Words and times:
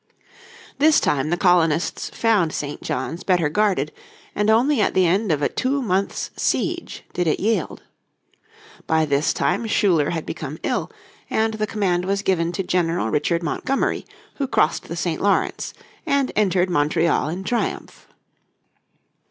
This 0.79 0.99
time 0.99 1.29
the 1.29 1.37
colonists 1.37 2.09
found 2.09 2.53
St. 2.53 2.81
John's 2.81 3.23
better 3.23 3.49
guarded, 3.49 3.91
and 4.33 4.49
only 4.49 4.81
at 4.81 4.95
the 4.95 5.05
end 5.05 5.31
of 5.31 5.43
a 5.43 5.47
two 5.47 5.79
months' 5.79 6.31
siege 6.35 7.03
did 7.13 7.27
it 7.27 7.39
yield. 7.39 7.83
By 8.87 9.05
this 9.05 9.31
time 9.31 9.67
Schuyler 9.67 10.09
had 10.09 10.25
become 10.25 10.57
ill, 10.63 10.91
and 11.29 11.53
the 11.53 11.67
command 11.67 12.05
was 12.05 12.23
given 12.23 12.51
to 12.53 12.63
General 12.63 13.11
Richard 13.11 13.43
Montgomery 13.43 14.07
who 14.37 14.47
crossed 14.47 14.87
the 14.87 14.95
St. 14.95 15.21
Lawrence, 15.21 15.71
and 16.07 16.31
entered 16.35 16.71
Montreal 16.71 17.29
in 17.29 17.43
triumph. 17.43 18.07